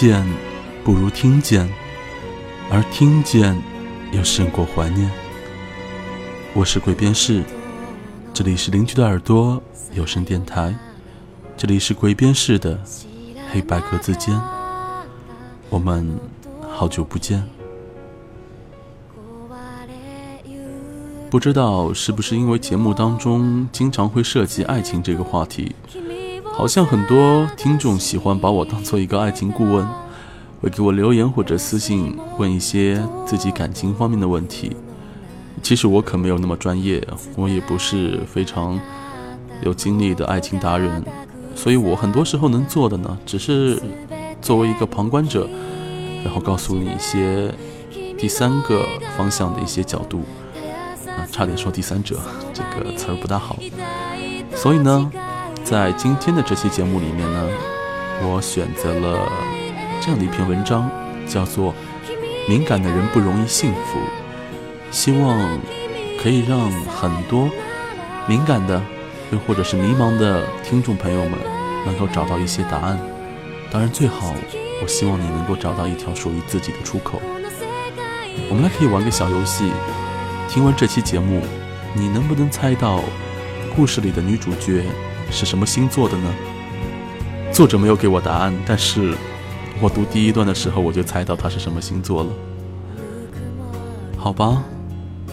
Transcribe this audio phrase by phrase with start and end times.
[0.00, 0.24] 见
[0.82, 1.70] 不如听见，
[2.70, 3.54] 而听见
[4.12, 5.10] 又胜过怀念。
[6.54, 7.44] 我是鬼边士，
[8.32, 10.74] 这里是邻居的耳朵有声电台，
[11.54, 12.82] 这里是鬼边士的
[13.52, 14.40] 黑白格子间。
[15.68, 16.18] 我们
[16.66, 17.46] 好久不见，
[21.28, 25.76] 不知道是不是因为节目当中经常会涉及爱情这个话题，
[26.60, 29.88] 好像很多听众喜欢把我当做一个爱情顾问，
[30.60, 34.76] 会给我留言或者私信问一些自己感情方面的问题。
[35.62, 37.02] 其实我可没有那么专业，
[37.34, 38.78] 我也不是非常
[39.62, 41.02] 有经历的爱情达人，
[41.54, 43.80] 所以我很多时候能做的呢，只是
[44.42, 45.48] 作为一个旁观者，
[46.22, 47.50] 然后告诉你一些
[48.18, 48.84] 第三个
[49.16, 50.24] 方向的一些角度。
[51.06, 52.18] 啊，差点说第三者，
[52.52, 53.56] 这个词儿不大好。
[54.54, 55.10] 所以呢，
[55.70, 57.48] 在今天的这期节目里面呢，
[58.22, 59.30] 我选择了
[60.00, 60.90] 这样的一篇文章，
[61.28, 61.72] 叫做
[62.48, 64.00] 《敏感的人不容易幸福》。
[64.90, 65.60] 希望
[66.20, 67.48] 可以让很多
[68.26, 68.82] 敏感的，
[69.30, 71.38] 又或者是迷茫的听众朋友们，
[71.86, 72.98] 能够找到一些答案。
[73.70, 74.34] 当然，最好
[74.82, 77.22] 我希望你能够找到一条属于自己的出口。
[78.48, 79.70] 我们来可以玩个小游戏。
[80.48, 81.40] 听完这期节目，
[81.94, 83.04] 你能不能猜到
[83.76, 84.84] 故事里的女主角
[85.30, 86.34] 是什么星座的呢？
[87.52, 89.14] 作者没有给我答案，但是
[89.80, 92.30] 我读第一段的时候我就猜到他是什么星座了。
[94.16, 94.62] 好吧。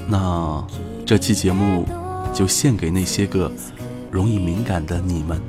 [0.09, 0.66] 那
[1.06, 1.86] 这期节目
[2.33, 3.52] 就献给那些个
[4.10, 5.42] 容易敏感的你们。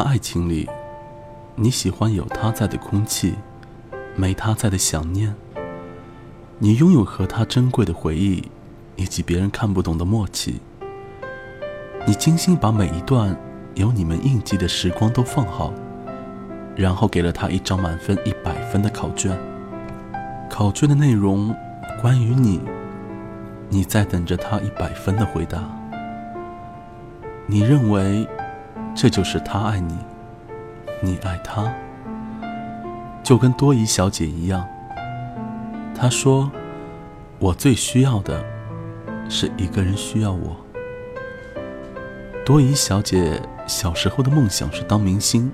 [0.00, 0.66] 段爱情里，
[1.56, 3.34] 你喜欢有他在的空气，
[4.16, 5.34] 没他在的想念。
[6.58, 8.50] 你拥有和他珍贵的回忆，
[8.96, 10.58] 以及别人看不懂的默契。
[12.06, 13.38] 你精心把每一段
[13.74, 15.70] 有你们印记的时光都放好，
[16.74, 19.38] 然后给了他一张满分一百分的考卷。
[20.48, 21.54] 考卷的内容
[22.00, 22.58] 关于你，
[23.68, 25.62] 你在等着他一百分的回答。
[27.46, 28.26] 你认为？
[28.94, 29.96] 这就是他爱你，
[31.00, 31.72] 你爱他，
[33.22, 34.66] 就跟多疑小姐一样。
[35.94, 36.50] 她说
[37.38, 38.44] ：“我最需要的，
[39.28, 40.56] 是一个人需要我。”
[42.44, 45.52] 多疑小姐小时候的梦想是当明星，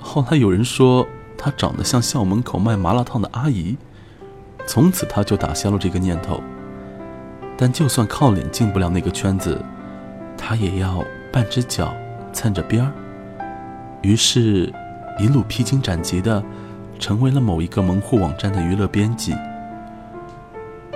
[0.00, 3.76] 后来有人说她长得像校门口卖麻辣烫的阿姨，
[4.66, 6.40] 从此她就打消了这个念头。
[7.56, 9.62] 但就算靠脸进不了那个圈子，
[10.36, 11.92] 她也要半只脚。
[12.32, 12.92] 蹭着边儿，
[14.02, 14.72] 于是，
[15.18, 16.42] 一路披荆斩棘的，
[16.98, 19.34] 成为了某一个门户网站的娱乐编辑。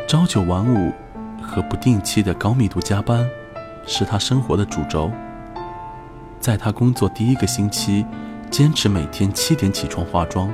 [0.07, 0.93] 朝九晚五
[1.43, 3.27] 和不定期的高密度加班，
[3.87, 5.11] 是他生活的主轴。
[6.41, 8.05] 在他工作第一个星期，
[8.51, 10.51] 坚持每天七点起床化妆，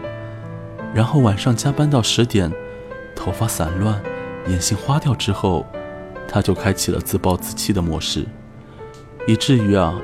[0.94, 2.50] 然后晚上加班到十点，
[3.14, 4.00] 头发散乱，
[4.48, 5.66] 眼线花掉之后，
[6.26, 8.26] 他就开启了自暴自弃的模式，
[9.26, 9.94] 以至于啊。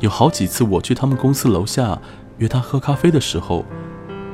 [0.00, 1.98] 有好几次，我去他们公司楼下
[2.36, 3.64] 约他喝咖啡的时候，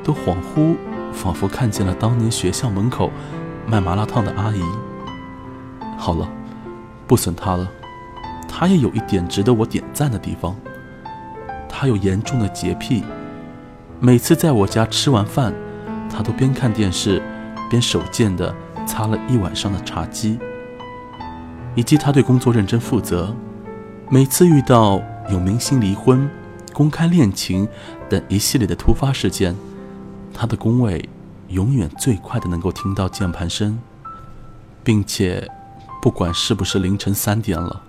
[0.03, 0.75] 都恍惚，
[1.13, 3.09] 仿佛看见了当年学校门口
[3.65, 4.61] 卖麻辣烫的阿姨。
[5.97, 6.27] 好了，
[7.07, 7.65] 不损他了，
[8.45, 10.53] 他也有一点值得我点赞的地方。
[11.69, 13.03] 他有严重的洁癖，
[14.01, 15.53] 每次在我家吃完饭，
[16.09, 17.23] 他都边看电视
[17.69, 18.53] 边手贱的
[18.85, 20.37] 擦了一晚上的茶几。
[21.73, 23.33] 以及他对工作认真负责，
[24.09, 25.01] 每次遇到。
[25.29, 26.29] 有明星离婚，
[26.73, 27.67] 公开恋情
[28.09, 29.55] 等一系列的突发事件，
[30.33, 31.07] 他的工位
[31.47, 33.79] 永远最快的能够听到键盘声，
[34.83, 35.49] 并且
[36.01, 37.81] 不管是不是凌晨三点了，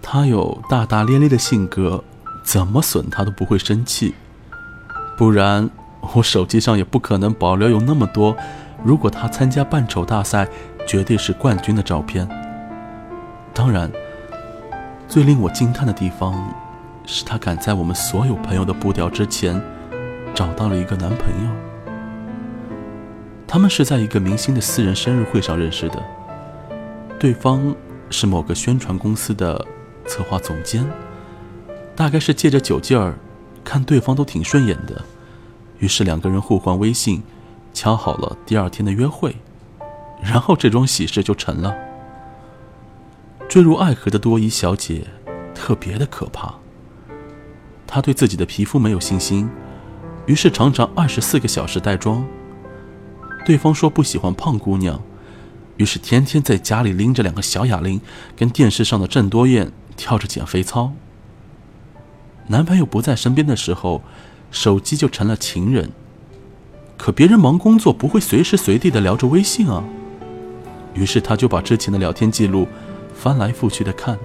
[0.00, 2.04] 他有大大咧咧的性格，
[2.44, 4.14] 怎么损他都不会生气。
[5.16, 5.68] 不然，
[6.14, 8.36] 我手机上也不可能保留有那么多，
[8.84, 10.46] 如果他参加扮丑大赛，
[10.86, 12.28] 绝对是冠军的照片。
[13.52, 13.90] 当然，
[15.08, 16.52] 最令我惊叹的地方，
[17.06, 19.60] 是他赶在我们所有朋友的步调之前，
[20.34, 21.50] 找到了一个男朋友。
[23.46, 26.02] 他们是在一个明星的私人生日会上认识的，
[27.18, 27.74] 对方
[28.10, 29.64] 是某个宣传公司的
[30.06, 30.84] 策划总监，
[31.94, 33.14] 大概是借着酒劲儿。
[33.64, 35.02] 看对方都挺顺眼的，
[35.80, 37.22] 于是两个人互换微信，
[37.72, 39.34] 敲好了第二天的约会，
[40.22, 41.74] 然后这桩喜事就成了。
[43.56, 45.06] 坠入爱河的多伊小姐
[45.54, 46.56] 特别的可怕，
[47.86, 49.48] 她对自己的皮肤没有信心，
[50.26, 52.22] 于是常常二十四个小时带妆。
[53.46, 55.00] 对方说不喜欢胖姑娘，
[55.78, 57.98] 于是天天在家里拎着两个小哑铃，
[58.36, 60.92] 跟电视上的郑多燕跳着减肥操。
[62.48, 64.02] 男朋友不在身边的时候，
[64.50, 65.92] 手机就成了情人。
[66.98, 69.82] 可别人忙工作，不会随时随地的聊着微信啊。
[70.92, 72.68] 于是她就把之前的聊天记录
[73.18, 74.18] 翻来覆去的看。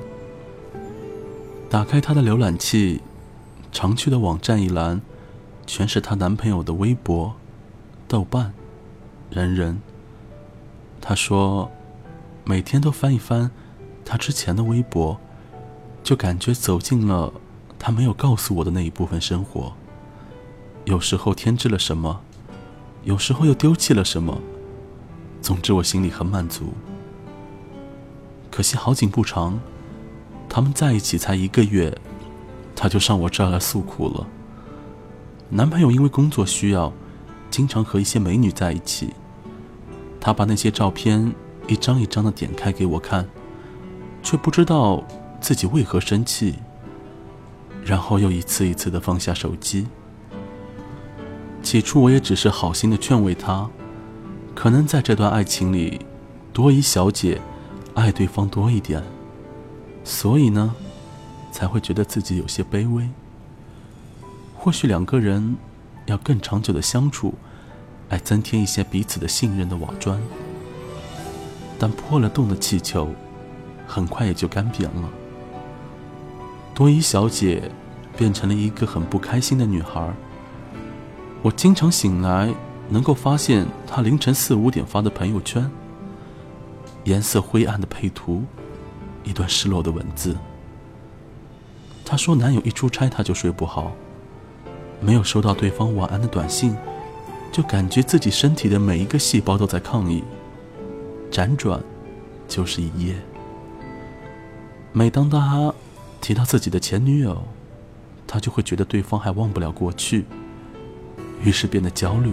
[1.70, 3.02] 打开她的浏览器，
[3.72, 5.02] 常去的网站一栏，
[5.66, 7.34] 全是她男朋友的微博、
[8.08, 8.54] 豆瓣、
[9.30, 9.82] 人人。
[11.00, 11.72] 她说，
[12.44, 13.50] 每天都翻一翻
[14.04, 15.18] 他之前的微博，
[16.04, 17.34] 就感觉走进了。
[17.80, 19.74] 他没有告诉我的那一部分生活，
[20.86, 22.22] 有时候添置了什么，
[23.04, 24.40] 有时候又丢弃了什么。
[25.42, 26.74] 总之，我心里很满足。
[28.62, 29.60] 可惜好景不长，
[30.48, 31.98] 他们在一起才一个月，
[32.76, 34.28] 他就上我这儿来诉苦了。
[35.50, 36.94] 男朋友因为工作需要，
[37.50, 39.16] 经常和一些美女在一起。
[40.20, 41.34] 他把那些照片
[41.66, 43.28] 一张一张的点开给我看，
[44.22, 45.04] 却不知道
[45.40, 46.60] 自己为何生气。
[47.84, 49.88] 然后又一次一次的放下手机。
[51.64, 53.68] 起初我也只是好心的劝慰他，
[54.54, 56.06] 可能在这段爱情里，
[56.54, 57.42] 多一小姐
[57.94, 59.04] 爱对方多一点，
[60.04, 60.74] 所以呢，
[61.52, 63.08] 才会觉得自己有些卑微。
[64.56, 65.56] 或许两个人
[66.06, 67.34] 要更长久的相处，
[68.10, 70.22] 来增添一些彼此的信任的瓦砖。
[71.80, 73.10] 但破了洞的气球，
[73.88, 75.10] 很快也就干瘪了。
[76.74, 77.70] 多伊小姐
[78.16, 80.14] 变成了一个很不开心的女孩。
[81.42, 82.54] 我经常醒来，
[82.88, 85.70] 能够发现她凌晨四五点发的朋友圈，
[87.04, 88.44] 颜色灰暗的配图，
[89.24, 90.36] 一段失落的文字。
[92.06, 93.92] 她说男友一出差她就睡不好，
[95.00, 96.76] 没有收到对方晚安的短信，
[97.52, 100.24] 就感觉自己身体的每一个细胞都在抗议，
[101.32, 101.82] 辗转
[102.48, 103.16] 就是一夜。
[104.94, 105.74] 每当他。
[106.24, 107.42] 提到自己的前女友，
[108.28, 110.24] 他就会觉得对方还忘不了过去，
[111.44, 112.32] 于是变得焦虑。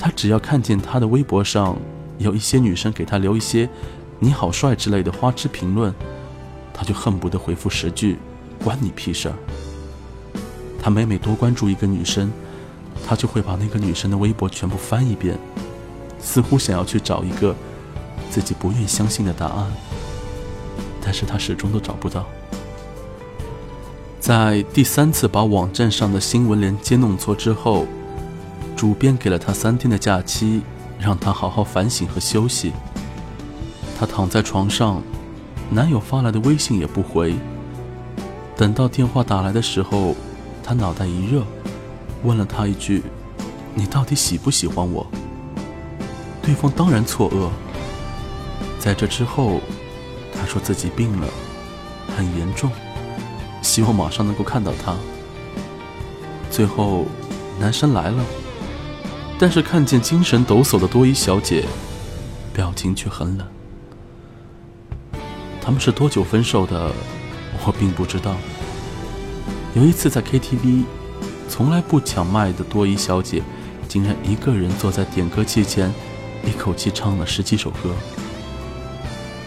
[0.00, 1.76] 他只要看见他的微博上
[2.18, 3.68] 有一些女生给他留一些
[4.20, 5.92] “你好帅”之类的花痴评论，
[6.72, 8.18] 他就恨不得回复十句
[8.62, 9.34] “关你屁事儿”。
[10.80, 12.30] 他每每多关注一个女生，
[13.06, 15.38] 他就会把那个女生的微博全部翻一遍，
[16.20, 17.54] 似乎想要去找一个
[18.30, 19.72] 自己不愿相信的答案。
[21.02, 22.26] 但是他始终都找不到。
[24.20, 27.86] 在第三次把网站上的新闻连接弄错之后，
[28.74, 30.62] 主编给了他三天的假期，
[31.04, 32.72] 让他好好反省和休息。
[33.98, 35.02] 他躺在床上，
[35.70, 37.34] 男友发来的微信也不回。
[38.56, 40.16] 等到电话打来的时候，
[40.62, 41.42] 他脑袋一热，
[42.22, 43.02] 问了他一句
[43.74, 45.06] ：“你到底喜不喜欢我？”
[46.40, 47.50] 对方当然错愕。
[48.78, 49.60] 在这之后。
[50.36, 51.28] 他说自己病了，
[52.14, 52.70] 很严重，
[53.62, 54.94] 希望马上能够看到他。
[56.50, 57.06] 最后，
[57.58, 58.22] 男生来了，
[59.46, 61.66] 但是看见精神抖擞的多伊小姐，
[62.54, 63.46] 表情却很冷。
[65.60, 66.90] 他们是多久分手的？
[67.66, 68.36] 我并不知道。
[69.74, 70.84] 有一次在 KTV，
[71.46, 73.42] 从来不抢麦的多伊小姐，
[73.86, 75.92] 竟然一个人坐在点歌器前，
[76.42, 77.94] 一口气唱了十几首歌。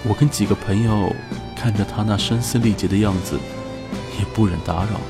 [0.04, 1.12] 我跟几个朋友
[1.56, 3.40] 看着她那声嘶力竭的样子，
[4.20, 5.02] 也不忍打扰。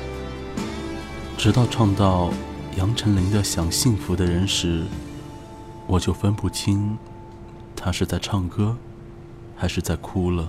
[1.36, 2.32] 直到唱到
[2.78, 4.84] 杨丞琳的想幸福的人时，
[5.88, 6.96] 我就分不清
[7.74, 8.76] 她是在唱歌
[9.56, 10.48] 还是在哭了。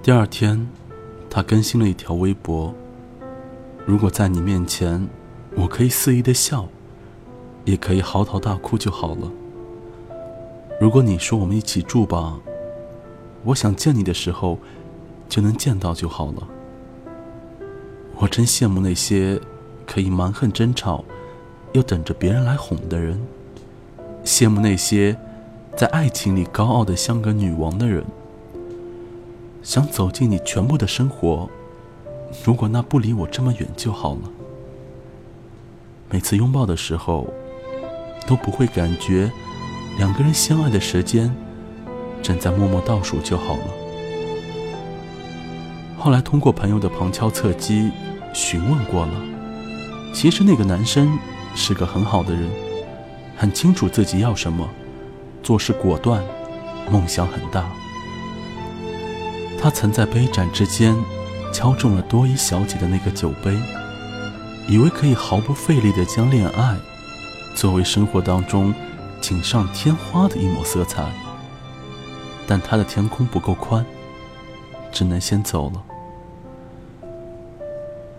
[0.00, 0.68] 第二天，
[1.28, 2.72] 他更新了一条微博，
[3.84, 5.04] 如果在你面前，
[5.56, 6.68] 我可以肆意的笑，
[7.64, 9.28] 也可以嚎啕大哭就好了。
[10.80, 12.38] 如果你说我们一起住吧。
[13.44, 14.58] 我想见你的时候，
[15.28, 16.48] 就能见到就好了。
[18.16, 19.40] 我真羡慕那些
[19.86, 21.04] 可以蛮横争吵，
[21.72, 23.20] 又等着别人来哄的人，
[24.24, 25.16] 羡慕那些
[25.76, 28.04] 在爱情里高傲的像个女王的人。”
[29.62, 31.48] 想走进你全部的生活，
[32.44, 34.20] 如果那不离我这么远就好了。
[36.08, 37.28] 每次拥抱的时候，
[38.26, 39.30] 都不会感觉
[39.98, 41.30] 两个人相爱的时间
[42.22, 43.64] 正在默默倒数就好了。
[45.98, 47.90] 后来通过朋友的旁敲侧击
[48.32, 49.12] 询问过了，
[50.14, 51.18] 其实那个男生
[51.54, 52.48] 是个很好的人，
[53.36, 54.68] 很清楚自己要什么，
[55.42, 56.22] 做事果断，
[56.90, 57.70] 梦想很大。
[59.60, 60.96] 他曾在杯盏之间
[61.52, 63.54] 敲中了多伊小姐的那个酒杯，
[64.66, 66.76] 以为可以毫不费力地将恋爱
[67.54, 68.72] 作为生活当中
[69.20, 71.04] 锦上添花的一抹色彩。
[72.50, 73.86] 但他的天空不够宽，
[74.90, 75.80] 只能先走了。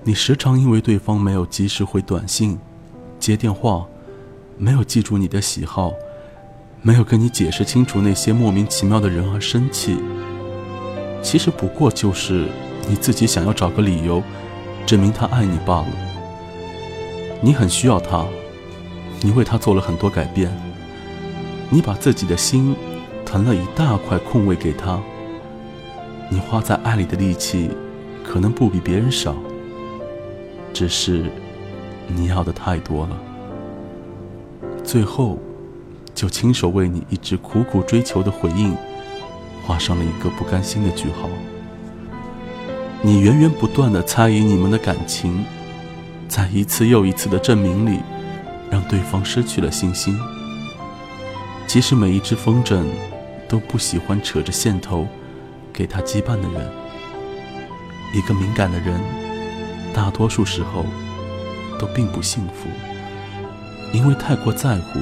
[0.06, 2.58] 你时常因为对方没有及时回短信、
[3.20, 3.86] 接电话，
[4.58, 5.92] 没有记住你的喜好，
[6.82, 9.98] 没有跟你解释清楚那些莫名其妙的人而生气。
[11.22, 12.48] 其实不过就是
[12.88, 14.24] 你自己想要找个理由，
[14.86, 15.88] 证明他爱你罢了。
[17.42, 18.26] 你很需要他，
[19.20, 20.50] 你为他做了很多改变，
[21.70, 22.74] 你把自己的心
[23.32, 25.00] 腾了一大块空位给他。
[26.30, 27.70] 你花在爱里的力气，
[28.26, 29.34] 可能不比别人少，
[30.74, 31.24] 只是
[32.08, 33.18] 你要的太多了。
[34.84, 35.40] 最后，
[36.14, 38.76] 就亲手为你一直苦苦追求的回应。
[39.66, 41.30] 画上了一个不甘心的句号。
[43.02, 45.46] 你源源不断的猜疑你们的感情，
[46.28, 48.00] 在一次又一次的证明里，
[48.70, 50.20] 让对方失去了信心。
[51.66, 52.84] 其实每一只风筝
[53.52, 55.06] 都不喜欢扯着线头
[55.74, 56.72] 给他羁绊的人。
[58.14, 58.98] 一个敏感的人，
[59.94, 60.86] 大多数时候
[61.78, 62.70] 都并不幸福，
[63.92, 65.00] 因为太过在乎，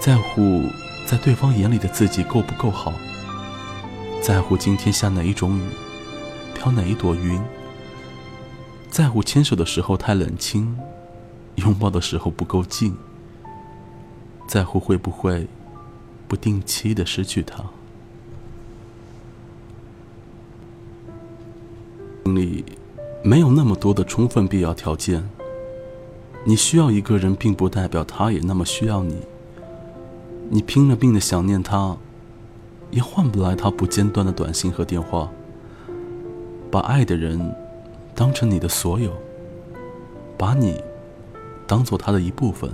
[0.00, 0.62] 在乎。
[1.06, 2.90] 在对方眼里的自己够不够好？
[4.22, 5.62] 在乎今天下哪一种雨，
[6.54, 7.38] 飘哪一朵云？
[8.88, 10.74] 在乎牵手的时候太冷清，
[11.56, 12.96] 拥抱的时候不够近？
[14.48, 15.46] 在乎会不会
[16.26, 17.64] 不定期的失去他？
[22.24, 22.64] 里
[23.22, 25.28] 没有那么多的充分必要条件。
[26.46, 29.16] 你需要一个人，并不代表他也那么需要你。
[30.50, 31.96] 你拼了命的想念他，
[32.90, 35.30] 也换不来他不间断的短信和电话。
[36.70, 37.54] 把爱的人
[38.14, 39.12] 当成你的所有，
[40.36, 40.82] 把你
[41.66, 42.70] 当做他的一部分，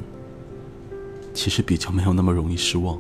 [1.35, 2.99] 其实比较没有那么容易失望。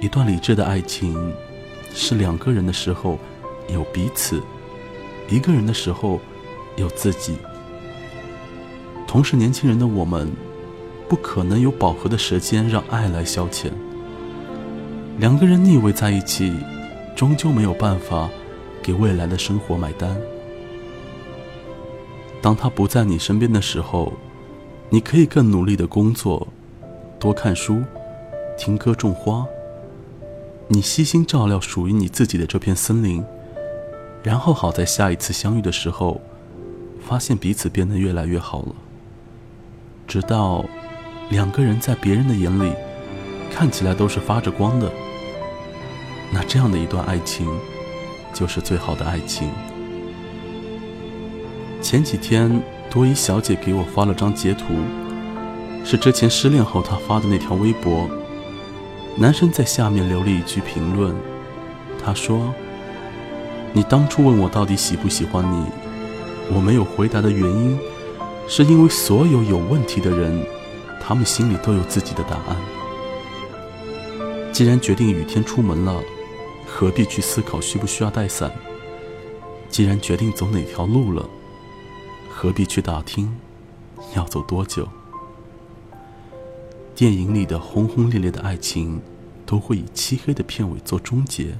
[0.00, 1.32] 一段理智的爱情，
[1.94, 3.18] 是两个人的时候
[3.68, 4.42] 有彼此，
[5.28, 6.20] 一个人的时候
[6.76, 7.36] 有自己。
[9.06, 10.30] 同是年轻人的我们。
[11.08, 13.70] 不可能有饱和的时间让爱来消遣。
[15.18, 16.52] 两个人腻味在一起，
[17.14, 18.28] 终究没有办法
[18.82, 20.20] 给未来的生活买单。
[22.42, 24.12] 当他不在你身边的时候，
[24.90, 26.44] 你可以更努力的工作，
[27.20, 27.80] 多看书，
[28.58, 29.46] 听歌，种花。
[30.68, 33.24] 你悉心照料属于你自己的这片森林，
[34.22, 36.20] 然后好在下一次相遇的时候，
[37.00, 38.74] 发现彼此变得越来越好了，
[40.06, 40.64] 直到。
[41.28, 42.72] 两个人在别人的眼里
[43.52, 44.88] 看起来都是发着光的，
[46.30, 47.48] 那这样的一段爱情
[48.32, 49.50] 就是最好的爱情。
[51.82, 54.66] 前几天多伊小姐给我发了张截图，
[55.84, 58.08] 是之前失恋后她发的那条微博。
[59.18, 61.14] 男生在下面留了一句评论，
[62.04, 62.52] 他说
[63.72, 65.64] ：“你当初问我到底喜不喜欢你，
[66.54, 67.78] 我没有回答的原因，
[68.46, 70.44] 是因为所有有问题的人。”
[71.08, 72.56] 他们心里都有自己的答案。
[74.52, 76.02] 既然决定雨天出门了，
[76.66, 78.50] 何必去思考需不需要带伞？
[79.68, 81.24] 既然决定走哪条路了，
[82.28, 83.32] 何必去打听
[84.16, 84.88] 要走多久？
[86.96, 89.02] 电影里的轰轰烈烈的爱情，
[89.44, 91.54] 都会以漆黑的片尾做终结。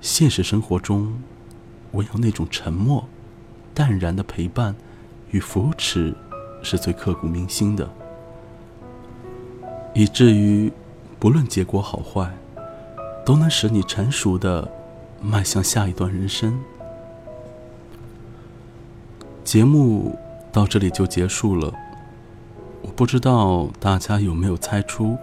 [0.00, 1.20] 现实生活中，
[1.92, 3.06] 唯有那种沉默、
[3.74, 4.74] 淡然的陪伴
[5.30, 6.16] 与扶持，
[6.62, 7.86] 是最刻骨铭心的。
[9.94, 10.72] 以至于，
[11.18, 12.32] 不论结果好坏，
[13.26, 14.66] 都能使你成熟的
[15.20, 16.58] 迈向下一段人生。
[19.44, 20.18] 节目
[20.50, 21.70] 到这里就结束了。
[22.98, 25.16] 不知道大家有没有猜出，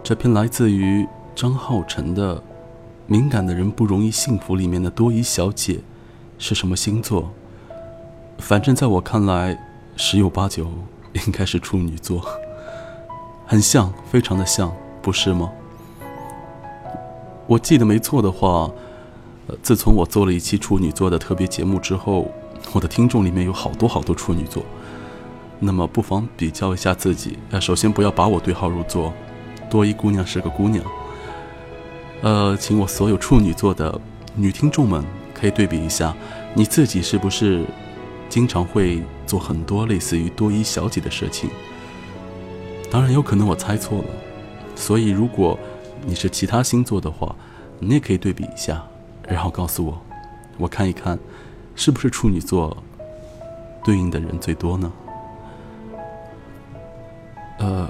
[0.00, 2.36] 这篇来自于张浩辰的
[3.08, 5.80] 《敏感的人不容易幸福》里面的多疑小姐
[6.38, 7.30] 是什么星座？
[8.38, 9.58] 反正在我看来，
[9.96, 10.68] 十有八九
[11.26, 12.24] 应该是处女座，
[13.44, 15.50] 很像，非常的像，不是吗？
[17.48, 18.70] 我记得没错的话，
[19.64, 22.30] 自从我做了一期处女座的特别节目之后，
[22.72, 24.62] 我的听众里面有好多好多处女座。
[25.60, 29.12] 那么不妨比较一下自己，呃，首先不要把我对号入座，
[29.68, 30.82] 多一姑娘是个姑娘。
[32.22, 34.00] 呃，请我所有处女座的
[34.34, 36.14] 女听众们可以对比一下，
[36.54, 37.64] 你自己是不是
[38.28, 41.50] 经常会做很多类似于多一小姐的事情？
[42.90, 44.04] 当然有可能我猜错了，
[44.74, 45.58] 所以如果
[46.04, 47.36] 你是其他星座的话，
[47.78, 48.82] 你也可以对比一下，
[49.28, 50.00] 然后告诉我，
[50.56, 51.18] 我看一看
[51.76, 52.76] 是不是处女座
[53.84, 54.90] 对应的人最多呢？
[57.60, 57.88] 呃，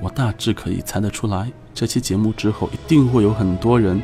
[0.00, 4.02] 我大致可以猜得出来，这期节目之后一定会有很多人、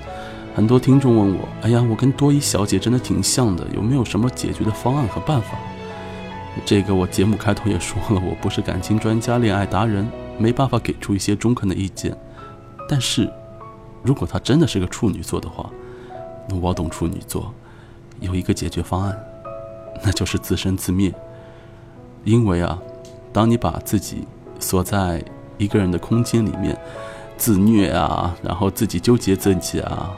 [0.55, 5.59] 很多听众问我：“哎呀，我跟多伊小姐真的挺像的，有没有什么解决的方案和办法？”
[6.67, 10.07] 这个我节目开头也说了，我不是感情专家、恋爱达人，
[10.39, 12.15] 没办法给出一些中肯的意见。
[12.89, 13.33] 但是，
[14.03, 15.71] 如果她真的是个处女座的话，
[16.49, 17.55] 那我懂处女座，
[18.21, 19.19] 有一个解决方案，
[20.03, 21.15] 那就是自生自灭。
[22.25, 22.79] 因为啊，
[23.33, 24.27] 当你把自己
[24.59, 25.23] 锁在
[25.57, 26.79] 一个人的空间里面，
[27.37, 30.17] 自虐啊，然后自己纠结自己啊，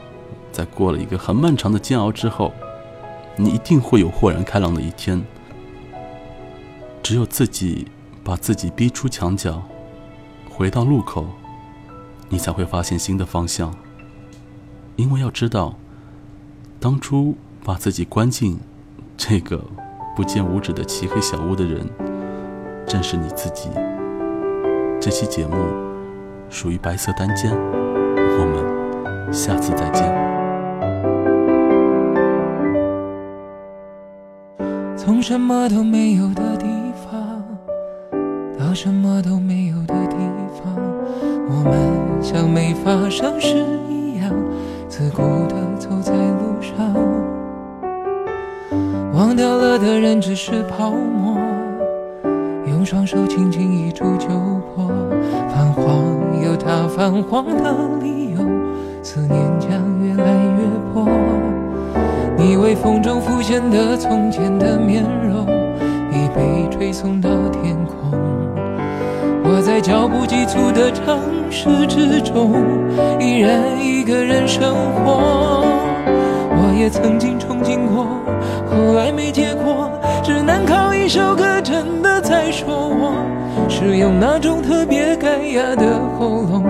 [0.51, 2.51] 在过了一个很漫长的煎熬之后，
[3.35, 5.21] 你一定会有豁然开朗的一天。
[7.03, 7.87] 只有自己
[8.23, 9.61] 把自己逼出墙角，
[10.49, 11.25] 回到路口，
[12.29, 13.73] 你才会发现新的方向。
[14.95, 15.75] 因为要知道，
[16.79, 18.59] 当初把自己关进
[19.17, 19.63] 这个
[20.15, 21.89] 不见五指的漆黑小屋的人，
[22.87, 23.69] 正是你自己。
[25.01, 25.55] 这期节目
[26.47, 30.05] 属于白色单间，我们下次再见。
[34.95, 37.43] 从什么都没有的地方
[38.59, 40.17] 到什么都没有的地
[40.53, 40.71] 方，
[41.49, 44.31] 我们像没发生事一样，
[44.87, 46.77] 自顾地走在路上。
[49.15, 51.39] 忘掉了的人只是泡沫，
[52.81, 54.27] 用双手轻轻一触就
[54.73, 54.87] 破。
[55.49, 58.39] 泛黄有它泛黄的理由，
[59.03, 61.07] 思念将越来越薄。
[62.35, 65.45] 你微风中浮现的从前的面容，
[66.11, 68.19] 已被吹送到天空。
[69.43, 71.19] 我在脚步急促的城
[71.51, 72.51] 市之中，
[73.19, 75.63] 依然一个人生活。
[76.53, 78.07] 我也曾经憧憬过，
[78.65, 79.80] 后来没结果，
[80.33, 83.13] 只能靠一首歌真的在说我，
[83.67, 86.63] 是用那种特别干哑的喉咙，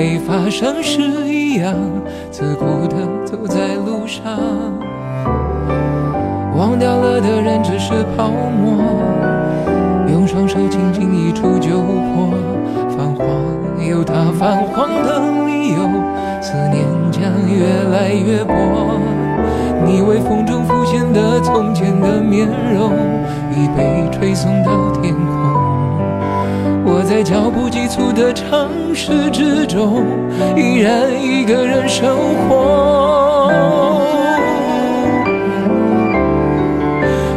[0.00, 1.74] 没发生事一样，
[2.30, 4.24] 自顾地走在路上。
[6.56, 8.82] 忘掉了的人只是泡沫，
[10.10, 12.32] 用双手轻轻一触就破。
[12.88, 15.82] 泛黄有它泛黄的理由，
[16.40, 18.54] 思念将越来越薄。
[19.84, 22.90] 你微风中浮现的从前的面容，
[23.52, 25.39] 已被吹送到天空。
[27.00, 30.04] 我在脚步急促的城市之中，
[30.54, 32.14] 依然一个人生
[32.46, 33.48] 活。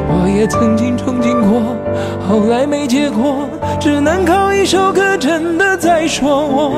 [0.10, 1.78] 我也曾经憧憬过，
[2.28, 3.48] 后来没结果，
[3.80, 6.74] 只能靠一首歌真的在说我，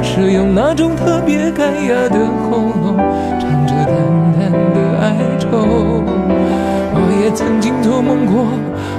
[0.00, 2.96] 是用那种特别干哑的喉咙，
[3.40, 3.96] 唱着淡
[4.38, 5.48] 淡的哀愁。
[6.94, 8.46] 我也曾经做梦过，